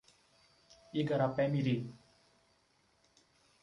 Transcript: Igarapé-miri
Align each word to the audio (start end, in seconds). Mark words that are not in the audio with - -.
Igarapé-miri 1.01 1.75